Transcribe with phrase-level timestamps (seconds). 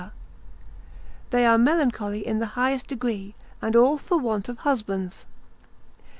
[1.29, 5.25] they are melancholy in the highest degree, and all for want of husbands.